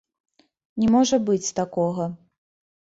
Не 0.85 0.89
можа 0.95 1.21
быць 1.29 1.53
такога. 1.63 2.11